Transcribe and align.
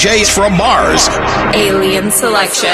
DJs 0.00 0.32
from 0.32 0.56
Mars. 0.56 1.08
Alien 1.52 2.10
Selection. 2.10 2.72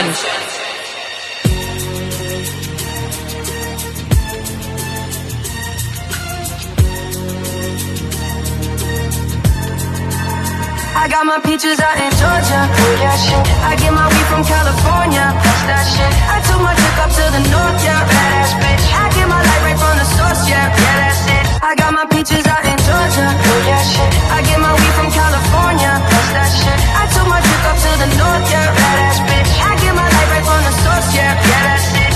I 10.95 11.09
got 11.11 11.27
my 11.27 11.41
peaches 11.43 11.81
out 11.81 11.99
in 11.99 12.15
Georgia. 12.15 12.63
Yeah, 13.03 13.17
shit. 13.19 13.43
I 13.59 13.75
get 13.75 13.91
my 13.93 14.07
weed 14.07 14.27
from 14.31 14.45
California. 14.45 15.27
That's 15.35 15.67
that 15.67 15.83
shit. 15.83 16.13
I 16.31 16.39
took 16.47 16.63
my 16.63 16.79
chick 16.79 16.97
up 17.03 17.11
to 17.11 17.27
the 17.35 17.43
north, 17.51 17.83
yeah. 17.83 18.07
Badass 18.07 18.55
bitch. 18.63 18.87
I 18.95 19.11
get 19.11 19.27
my 19.27 19.43
light 19.43 19.63
right 19.67 19.79
from 19.83 19.99
the 19.99 20.07
source, 20.15 20.49
yeah. 20.49 20.71
Yeah, 20.71 21.11
that's 21.11 21.21
it. 21.23 21.26
I 21.63 21.75
got 21.75 21.93
my 21.93 22.05
peaches 22.07 22.47
out 22.47 22.65
in 22.65 22.77
Georgia. 22.85 23.29
Oh, 23.33 23.81
shit. 23.89 24.13
I 24.29 24.43
get 24.45 24.61
my 24.61 24.73
weed 24.77 24.95
from 24.97 25.09
California. 25.11 25.93
I 25.97 27.09
took 27.13 27.27
my 27.29 27.41
chick 27.41 27.65
up 27.65 27.77
to 27.81 27.91
the 27.97 28.09
north, 28.21 28.45
yeah. 28.53 28.77
Badass 28.77 29.19
bitch. 29.25 29.51
I 29.65 29.73
get 29.81 29.95
my 29.97 30.05
light 30.05 30.29
right 30.33 30.45
from 30.45 30.61
the 30.69 30.75
source, 30.85 31.09
yeah. 31.17 31.33
Yeah, 31.33 31.63
that's 31.65 31.97
it. 31.97 32.13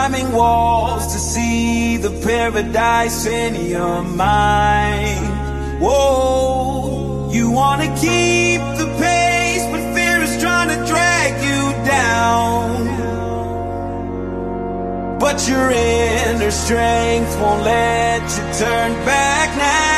Climbing 0.01 0.33
walls 0.33 1.13
to 1.13 1.19
see 1.19 1.99
the 1.99 2.09
paradise 2.25 3.27
in 3.27 3.67
your 3.69 4.03
mind. 4.03 5.27
Whoa, 5.79 7.29
you 7.31 7.51
wanna 7.51 7.89
keep 8.01 8.63
the 8.81 8.89
pace, 8.99 9.65
but 9.71 9.83
fear 9.95 10.23
is 10.23 10.41
trying 10.41 10.71
to 10.71 10.79
drag 10.91 11.31
you 11.49 11.61
down. 11.85 12.67
But 15.19 15.47
your 15.47 15.71
inner 15.71 16.51
strength 16.51 17.39
won't 17.39 17.63
let 17.63 18.23
you 18.23 18.45
turn 18.59 18.93
back 19.05 19.55
now. 19.59 19.90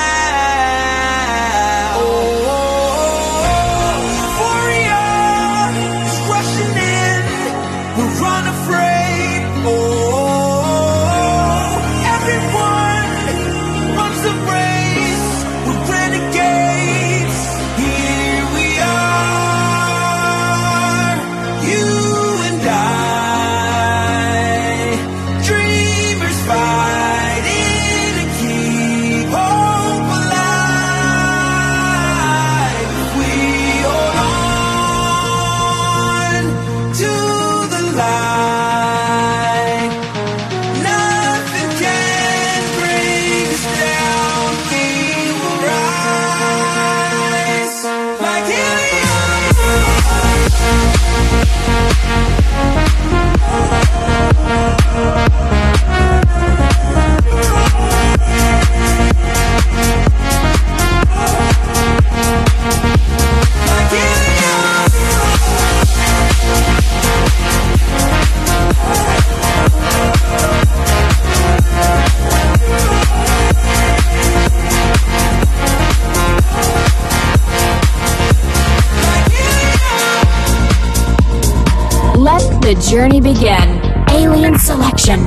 The 82.75 82.91
journey 82.91 83.21
begin. 83.21 83.81
Alien 84.11 84.59
Selection 84.59 85.21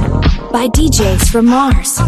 by 0.52 0.68
DJs 0.70 1.30
from 1.30 1.46
Mars. 1.46 2.00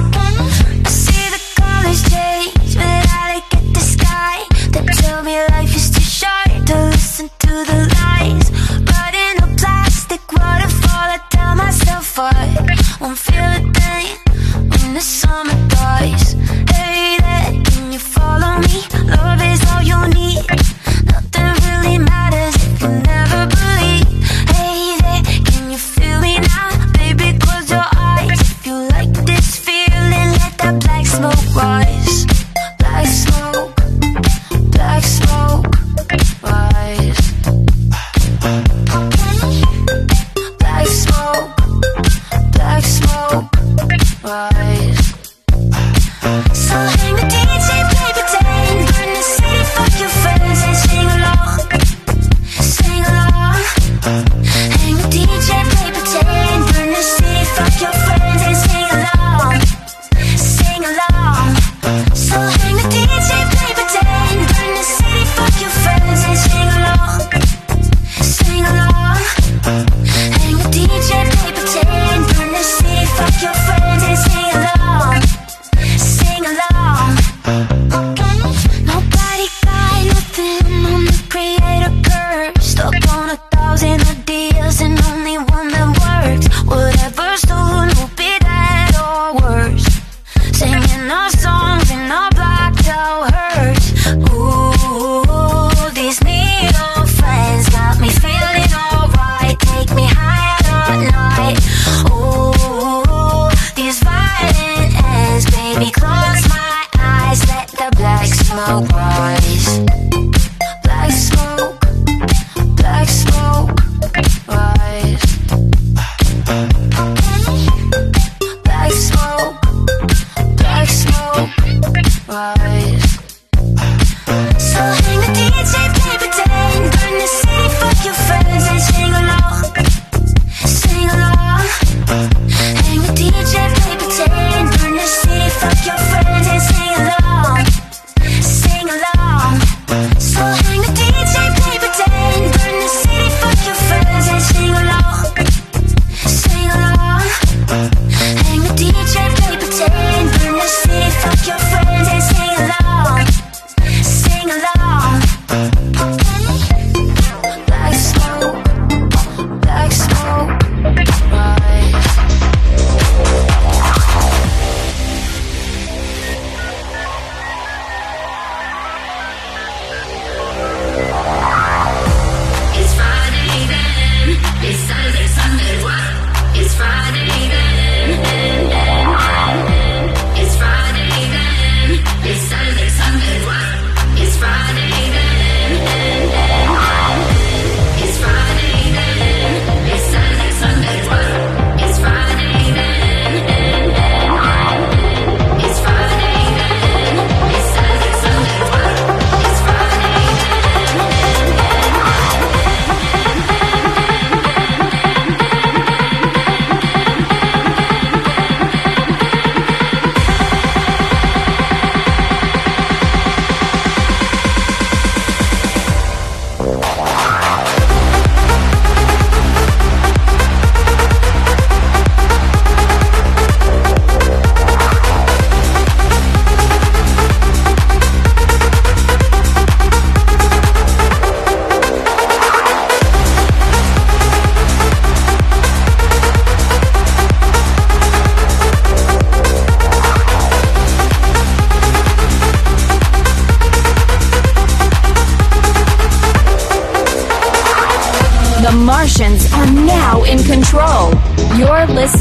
I 12.20 12.47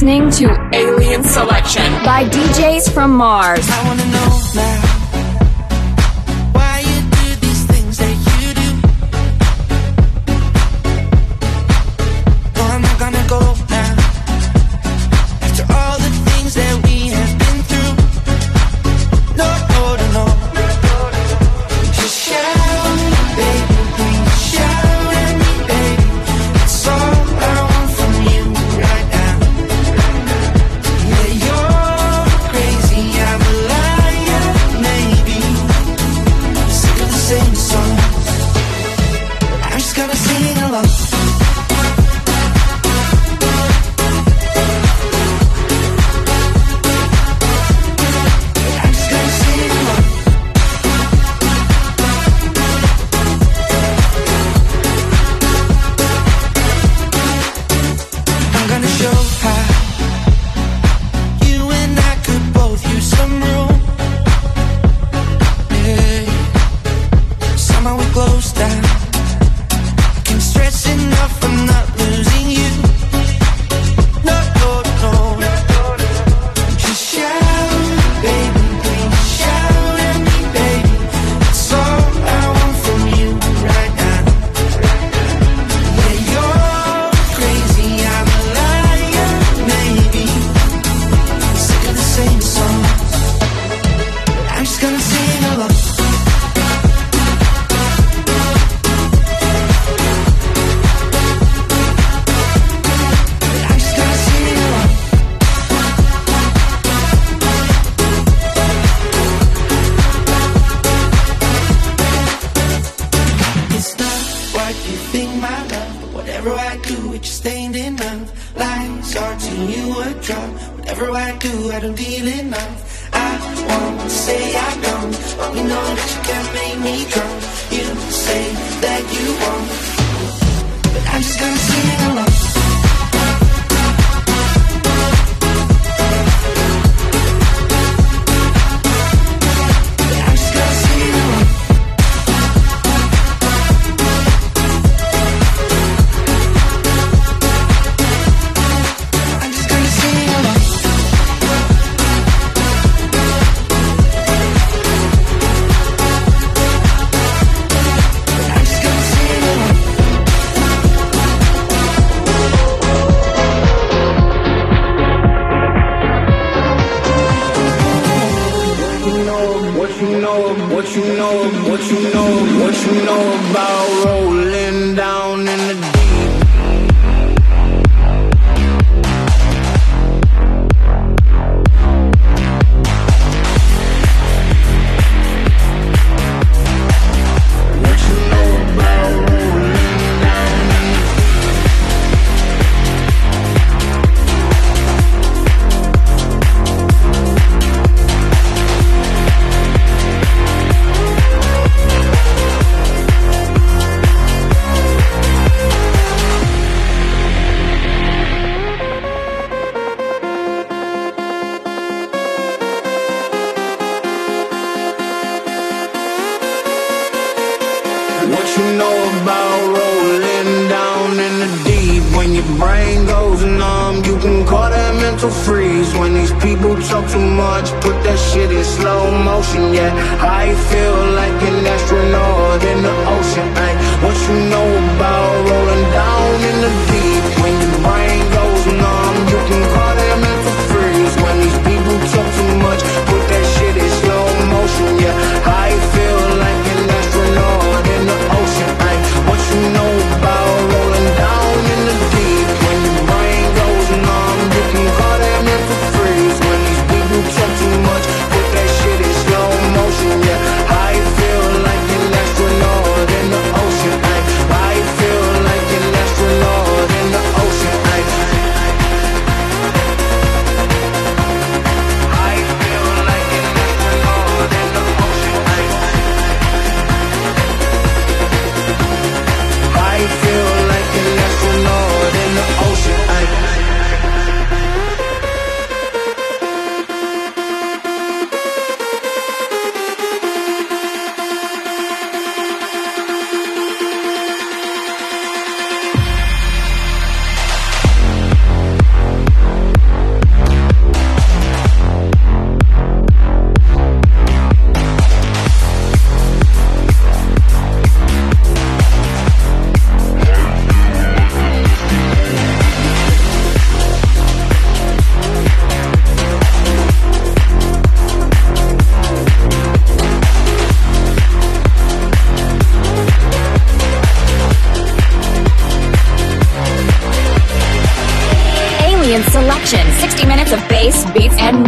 listening 0.07 0.31
to 0.31 0.71
Alien 0.73 1.25
Selection 1.25 1.83
by 2.05 2.25
DJs 2.29 2.95
from 2.95 3.11
Mars. 3.11 3.67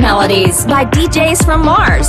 Melodies 0.08 0.64
by 0.64 0.86
DJs 0.86 1.44
from 1.44 1.66
Mars. 1.66 2.08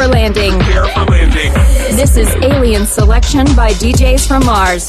For 0.00 0.08
landing. 0.08 0.52
Prepare 0.52 0.88
for 0.88 1.04
landing. 1.04 1.52
This 1.94 2.16
is 2.16 2.28
Alien 2.36 2.86
Selection 2.86 3.44
by 3.54 3.70
DJs 3.72 4.26
from 4.26 4.46
Mars. 4.46 4.88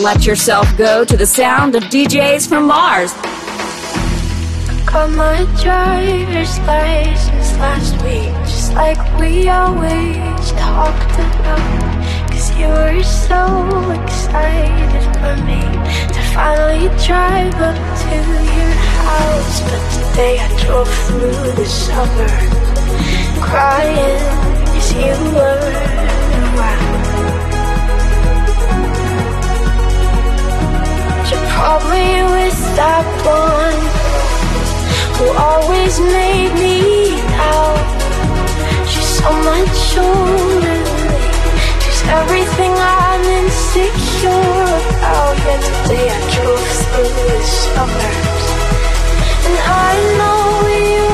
Let 0.00 0.24
yourself 0.24 0.66
go 0.78 1.04
to 1.04 1.16
the 1.16 1.26
sound 1.26 1.74
of 1.74 1.82
DJs 1.84 2.48
from 2.48 2.66
Mars. 2.66 3.12
Got 4.86 5.10
my 5.10 5.44
driver's 5.62 6.58
license 6.60 7.52
last 7.58 7.92
week, 8.02 8.32
just 8.48 8.72
like 8.72 8.98
we 9.20 9.48
always 9.48 10.52
talked 10.52 11.14
about. 11.20 12.30
Cause 12.30 12.50
you 12.58 12.68
were 12.68 13.02
so 13.02 13.42
excited 14.00 15.04
for 15.20 15.36
me 15.44 15.60
to 16.14 16.20
finally 16.32 16.88
drive 17.04 17.54
up 17.60 17.76
to 18.02 18.16
your 18.56 18.74
house. 19.04 19.60
But 19.68 19.82
today 19.92 20.38
I 20.40 20.48
drove 20.64 20.88
through 21.06 21.52
the 21.60 21.66
suburbs 21.66 22.70
crying 23.44 24.22
as 24.76 24.92
you 24.94 25.34
were 25.34 26.56
around. 26.56 27.39
caught 31.60 31.84
me 31.92 32.08
with 32.36 32.58
that 32.80 33.06
one 33.44 33.80
who 35.16 35.26
always 35.48 35.94
made 36.16 36.52
me 36.64 37.20
out. 37.52 37.84
She's 38.90 39.10
so 39.20 39.30
much 39.50 39.80
older. 40.08 40.80
She's 41.82 42.02
everything 42.20 42.72
I'm 42.72 43.24
insecure 43.40 44.64
about. 44.80 45.36
Yet 45.48 45.60
today 45.68 46.06
I 46.16 46.20
drove 46.34 46.68
through 46.80 47.12
the 47.28 47.40
suburbs, 47.60 48.46
and 49.46 49.56
I 49.88 49.92
know 50.18 50.44
you. 50.80 51.09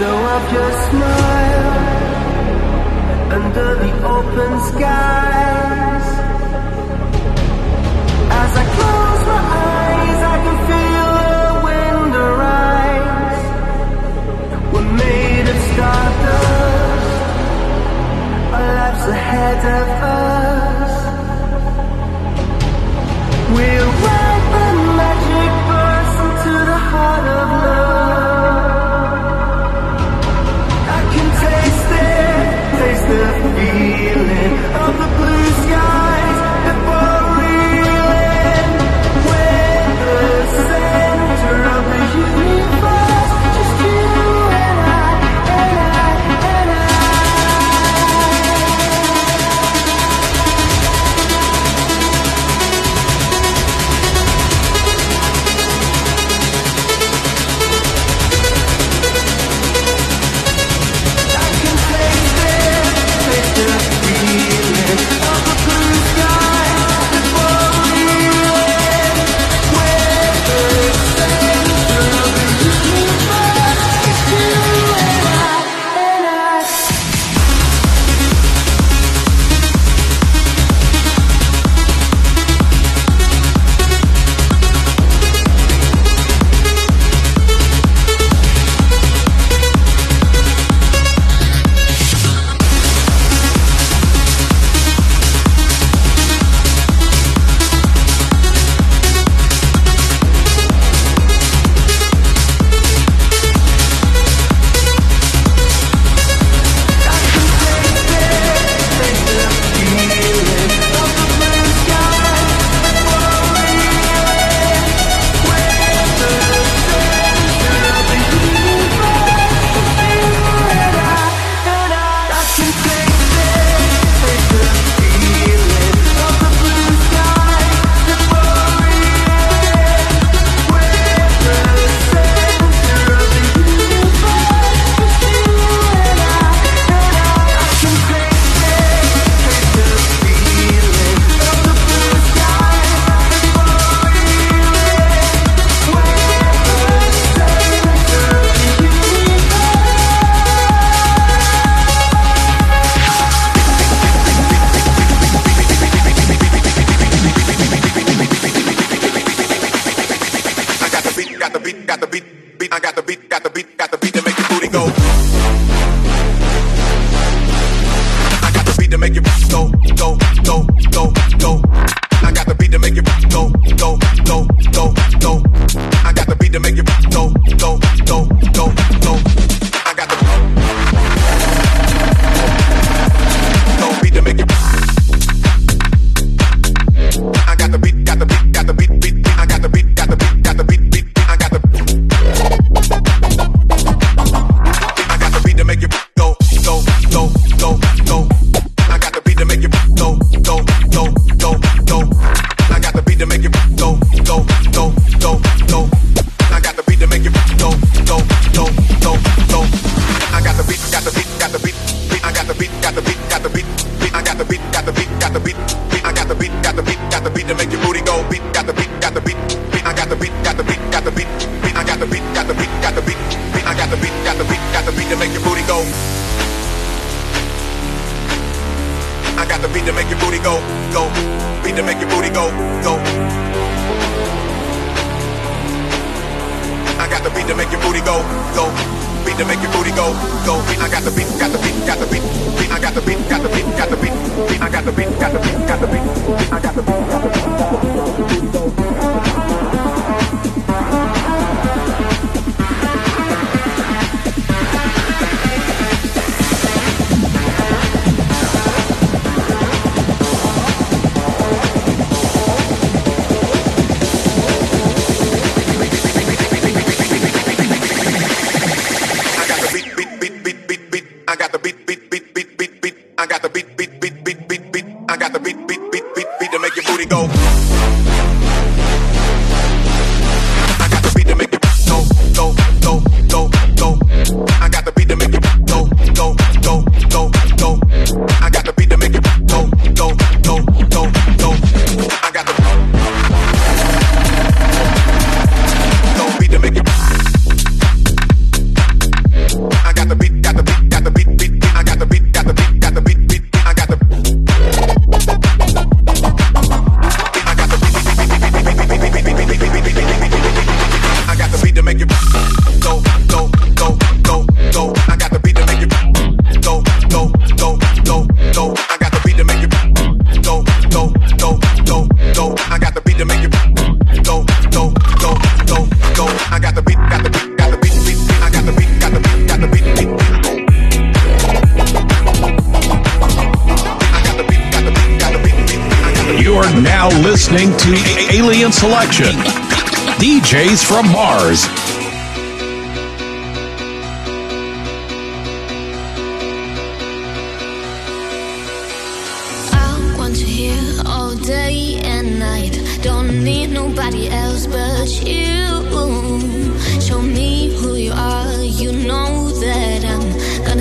though 0.00 0.16
I've 0.16 0.50
just 0.50 0.90
smiled. 0.90 1.19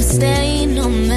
stain 0.10 0.78
on 0.80 1.08
me. 1.08 1.09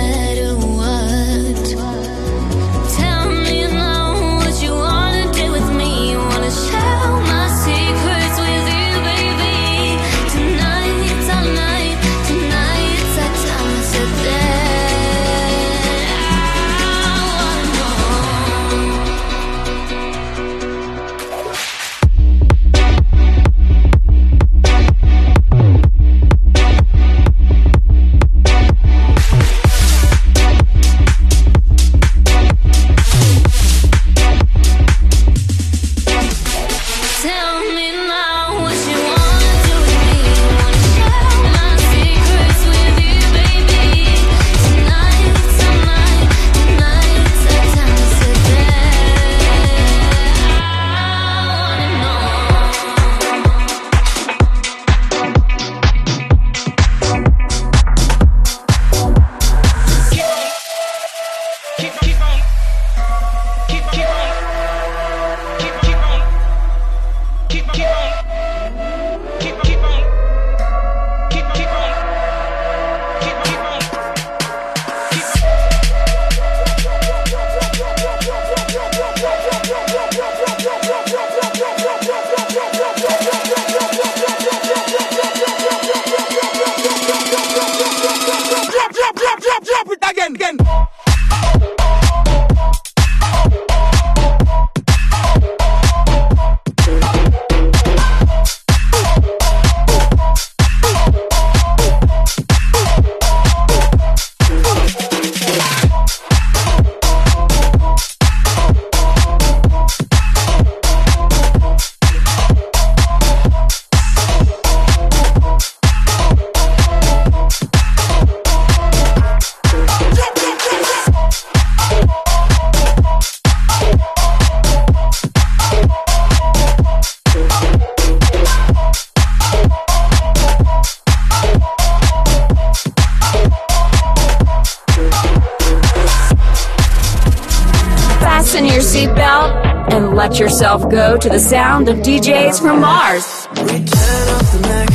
Yourself 140.72 140.90
go 140.90 141.18
to 141.18 141.28
the 141.28 141.38
sound 141.38 141.90
of 141.90 141.98
DJs 141.98 142.58
from 142.62 142.80
Mars. 142.80 143.46
Return 143.60 144.26
of 144.40 144.44
the 144.52 144.60
Mack, 144.70 144.90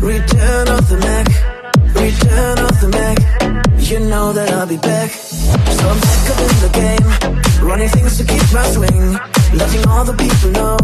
return 0.00 0.68
of 0.68 0.88
the 0.88 0.96
Mack, 0.96 1.26
return 1.92 2.58
of 2.58 2.80
the 2.80 2.88
Mack. 2.88 3.18
You 3.90 4.00
know 4.00 4.32
that 4.32 4.50
I'll 4.50 4.66
be 4.66 4.78
back. 4.78 5.10
So 5.10 5.84
I'm 5.92 6.00
back 6.00 6.24
up 6.32 6.40
in 6.40 6.56
the 6.64 6.72
game, 6.72 7.68
running 7.68 7.90
things 7.90 8.16
to 8.16 8.24
keep 8.24 8.40
my 8.54 8.64
swing, 8.72 9.12
letting 9.60 9.84
all 9.90 10.06
the 10.06 10.16
people 10.16 10.52
know 10.56 10.78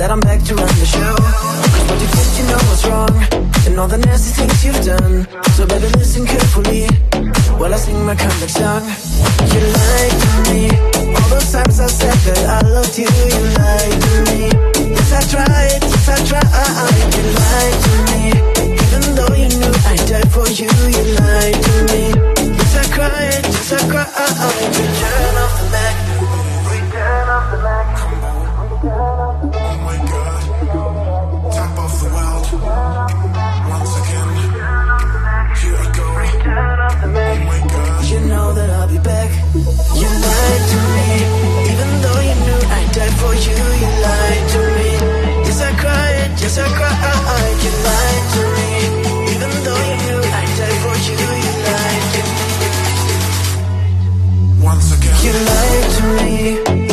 that 0.00 0.08
I'm 0.10 0.20
back 0.20 0.42
to 0.44 0.54
run 0.54 0.74
the 0.80 0.88
show. 0.88 1.14
Cause 1.20 1.84
what 1.92 2.00
you 2.00 2.08
did, 2.08 2.28
you 2.40 2.44
know 2.48 2.60
was 2.72 2.82
wrong, 2.88 3.14
and 3.68 3.78
all 3.78 3.88
the 3.88 3.98
nasty 3.98 4.32
things 4.32 4.64
you've 4.64 4.80
done. 4.80 5.28
So 5.52 5.66
baby, 5.66 5.88
listen 5.92 6.24
carefully 6.24 6.88
while 7.60 7.74
I 7.74 7.76
sing 7.76 8.00
my 8.06 8.16
comeback 8.16 8.48
song. 8.48 8.80
You 9.52 9.60
lied 9.60 10.14
to 10.24 10.30
me, 10.48 10.97
those 11.28 11.52
times 11.52 11.80
I 11.80 11.86
said 11.86 12.18
that 12.26 12.42
I 12.48 12.60
loved 12.68 12.96
you, 12.98 13.04
you 13.04 13.40
lied 13.58 14.00
to 14.02 14.12
me. 14.28 14.40
Yes, 14.92 15.12
I 15.12 15.20
tried, 15.28 15.82
yes, 15.82 16.08
I 16.08 16.16
tried. 16.24 16.46
You 17.16 17.24
lied 17.38 17.78
to 17.84 17.92
me, 18.08 18.20
even 18.82 19.04
though 19.16 19.34
you 19.36 19.48
knew 19.60 19.74
I'd 19.90 20.02
die 20.08 20.28
for 20.32 20.48
you, 20.48 20.68
you 20.94 21.04
lied 21.20 21.58
to 21.66 21.74
me. 21.92 22.02
Yes, 22.56 22.74
I 22.76 22.84
cried, 22.94 23.44
yes, 23.44 23.72
I 23.72 23.80
cried. 23.88 24.08
Return 24.78 25.36
of 25.44 25.52
the 25.58 25.66
Mack, 25.74 25.96
return 26.72 27.28
of 27.36 27.44
the 27.52 27.58
Mack. 27.66 27.88
Oh 28.80 29.74
my 29.84 29.96
god. 30.10 30.42
Top 31.52 31.78
of 31.84 31.92
the 32.00 32.06
world. 32.14 32.46
Once 33.68 33.94
again. 34.00 34.28
Here 35.58 35.76
I 35.76 35.86
go. 35.96 36.06
Oh 37.04 37.10
my 37.44 37.58
god. 37.72 38.04
You 38.08 38.20
know 38.20 38.46
that 38.54 38.68
I'll 38.70 38.88
be 38.88 38.98
back. 38.98 39.30
For 43.18 43.34
you. 43.34 43.58
You 43.82 43.90
lied 44.04 44.44
to 44.52 44.60
me. 44.76 44.90
Yes, 45.46 45.60
I 45.60 45.70
cried. 45.82 46.30
Yes, 46.40 46.56
I 46.58 46.60
cried. 46.78 47.56
You 47.64 47.72
lied 47.86 48.26
to 48.34 48.42
me, 48.56 48.70
even 49.34 49.52
though 49.64 49.82
you 49.88 49.96
knew 50.04 50.20
I'd 50.38 50.50
die 50.58 50.78
for 50.84 50.96
you. 51.06 51.16
You 51.44 51.52
lied 51.66 52.04
to 52.14 52.20
me. 52.38 52.56
Once 54.64 54.88
again. 54.94 55.16
You 55.24 55.32
lied 55.50 55.88
to 55.96 56.04
me, 56.18 56.32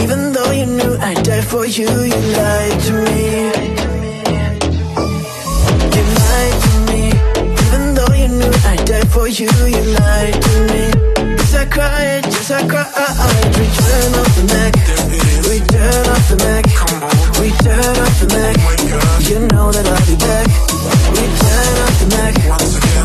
even 0.04 0.22
though 0.34 0.52
you 0.52 0.66
knew 0.66 0.94
I'd 0.98 1.22
die 1.24 1.42
for 1.42 1.66
you. 1.66 1.90
You 1.90 2.20
lied 2.40 2.80
to 2.88 2.94
me. 3.06 3.24
You 5.96 6.04
lied 6.22 6.58
to 6.66 6.72
me, 6.90 7.02
even 7.66 7.84
though 7.96 8.14
you 8.22 8.28
knew 8.40 8.54
I'd 8.72 8.82
die 8.86 9.08
for 9.14 9.28
you. 9.28 9.48
You 9.76 9.84
lied 10.00 10.38
to 10.42 10.56
me. 10.72 10.84
Yes, 11.38 11.54
I 11.54 11.66
cried, 11.66 12.26
yes, 12.26 12.50
I 12.52 12.54
cried. 12.68 12.92
Return 13.62 14.14
of 14.22 14.30
the 14.36 14.44
Mack, 14.54 14.76
return 15.66 16.06
of 16.06 16.30
the 16.30 16.38
Mack, 16.46 16.66
return 17.40 17.98
of 17.98 18.14
the 18.20 18.28
Mack. 18.34 18.58
You 19.30 19.40
know 19.48 19.72
that 19.72 19.88
I'll 19.88 20.06
be 20.06 20.16
back. 20.16 20.48
Return 21.16 21.78
of 21.86 21.96
the 22.00 22.08
Mack, 22.14 22.36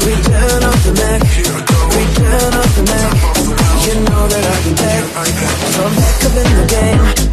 return 0.05 0.63
of 0.65 0.79
the 0.85 0.93
Mack, 0.93 1.23
return 1.97 2.55
of 2.61 2.71
the 2.77 2.83
Mack. 2.91 3.13
You 3.87 3.95
know 4.05 4.29
that 4.29 4.45
I'll 4.45 4.65
be 4.65 4.73
back. 4.75 5.05
So 5.73 5.85
I'm 5.85 5.95
back 5.97 6.25
up 6.25 6.37
in 6.37 6.57
the 6.57 6.67
game. 6.67 7.30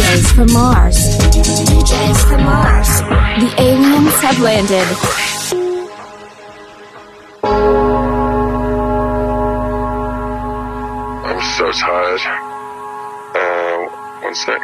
DJs 0.00 0.34
from 0.34 0.52
Mars. 0.54 0.96
DJs 1.36 2.20
from 2.26 2.42
Mars. 2.44 2.88
The 3.36 3.54
aliens 3.60 4.14
have 4.24 4.40
landed. 4.40 4.88
I'm 11.28 11.40
so 11.58 11.70
tired. 11.72 12.20
Uh, 13.36 14.24
one 14.24 14.34
sec. 14.34 14.62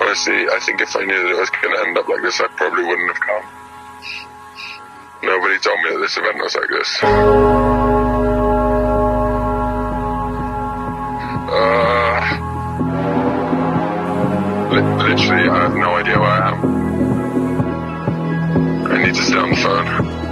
Honestly, 0.00 0.48
I 0.48 0.58
think 0.64 0.80
if 0.80 0.96
I 0.96 1.04
knew 1.04 1.22
that 1.22 1.30
it 1.30 1.38
was 1.38 1.50
going 1.50 1.74
to 1.74 1.86
end 1.86 1.98
up 1.98 2.08
like 2.08 2.22
this, 2.22 2.40
I 2.40 2.46
probably 2.56 2.84
wouldn't 2.84 3.08
have 3.12 3.20
come. 3.20 3.44
Nobody 5.22 5.58
told 5.58 5.78
me 5.82 5.90
that 5.90 5.98
this 5.98 6.16
event 6.16 6.38
was 6.38 6.54
like 6.54 6.70
this. 6.70 7.93
literally, 15.04 15.48
I 15.48 15.62
have 15.62 15.74
no 15.74 15.96
idea 15.96 16.18
where 16.18 16.28
I 16.28 16.50
am. 16.50 16.58
I 18.86 19.04
need 19.04 19.14
to 19.14 19.22
stay 19.22 19.36
on 19.36 19.50
the 19.50 19.56
phone. 19.56 20.23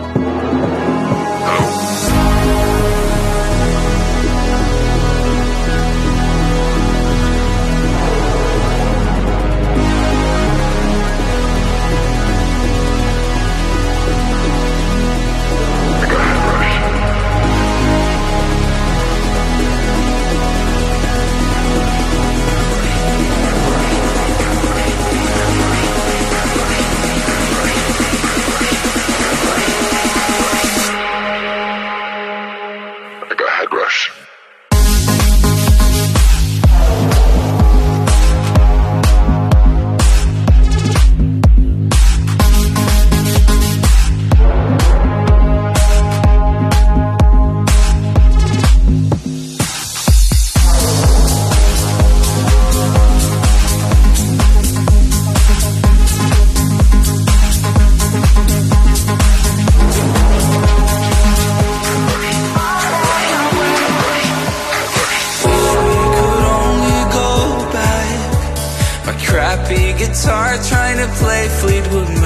play 71.16 71.48
Fleetwood 71.60 72.21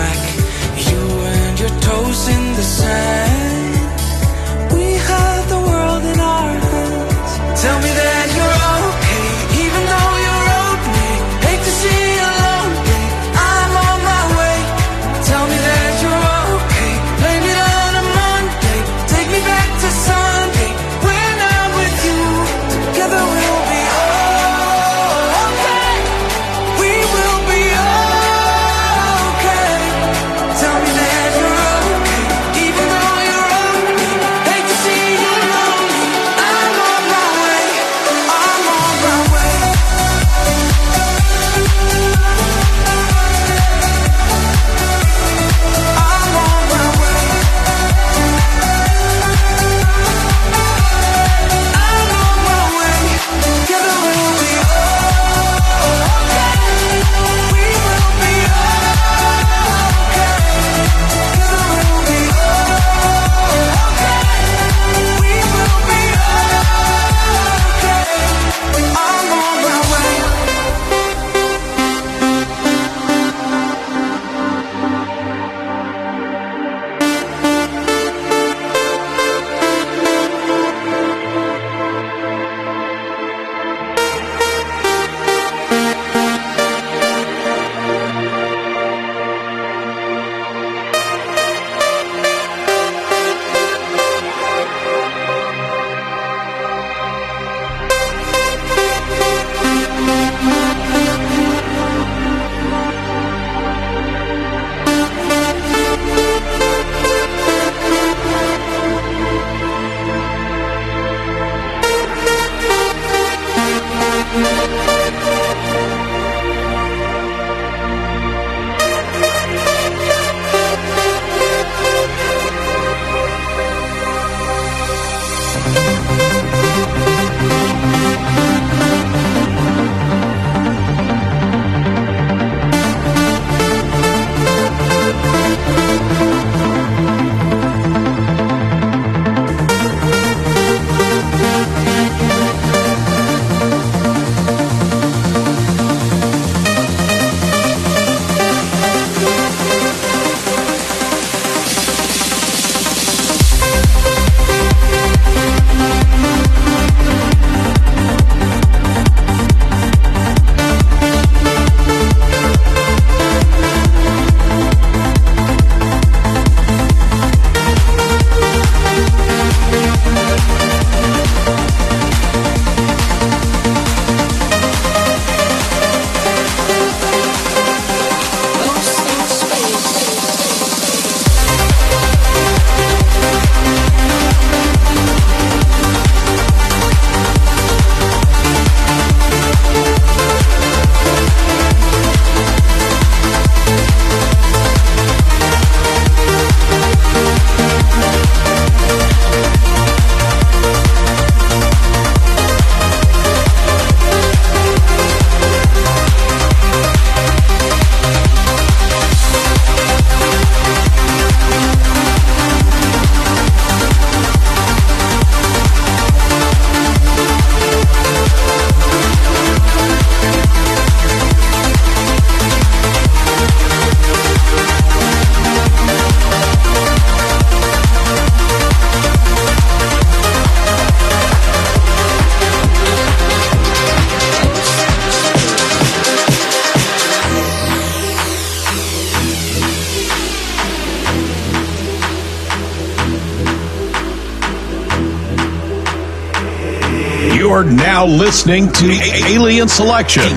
You're 247.56 247.64
now 247.64 248.04
listening 248.04 248.70
to 248.70 249.00
Alien 249.24 249.66
Selection. 249.66 250.28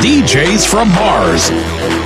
DJs 0.00 0.66
from 0.66 0.88
Mars. 0.88 1.99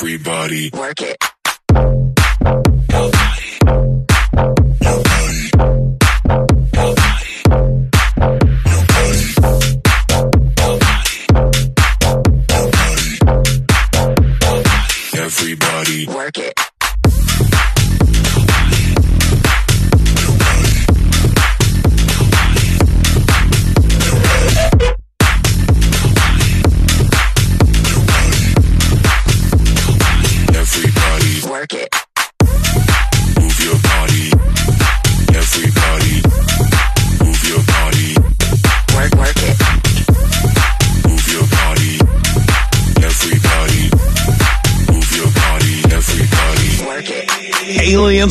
everybody. 0.00 0.70
Work 0.72 1.02
it. 1.02 1.09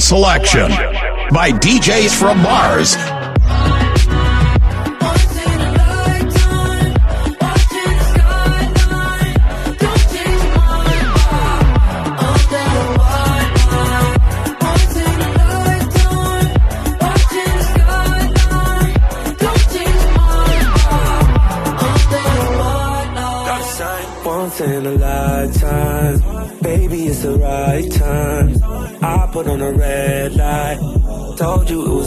selection 0.09 0.71
by 1.31 1.51
DJs 1.51 2.19
from 2.19 2.41
Mars. 2.41 3.18
do 31.69 31.98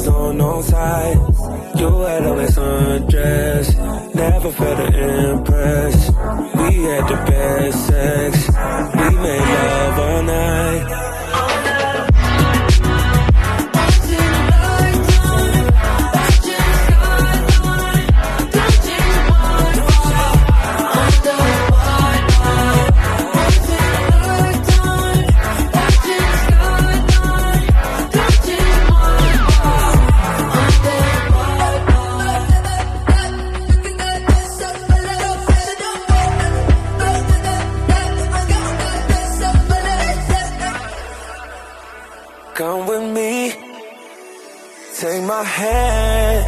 my 45.33 45.45
hand. 45.45 46.41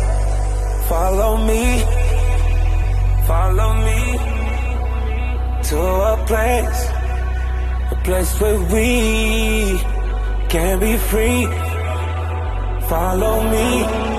Follow 0.90 1.32
me, 1.48 1.64
follow 3.30 3.70
me 3.86 4.00
to 5.68 5.78
a 6.12 6.16
place, 6.30 6.80
a 7.94 7.96
place 8.06 8.32
where 8.40 8.60
we 8.74 8.88
can 10.52 10.74
be 10.86 10.94
free. 11.10 11.42
Follow 12.92 13.36
me. 13.54 14.13